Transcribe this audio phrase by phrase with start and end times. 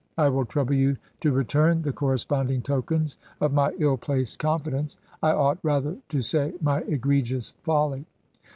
[0.17, 5.29] I will trouble you to return the corresponding tokens of my ill placed confidence— I
[5.31, 8.07] ought rather to say my egregious folly.'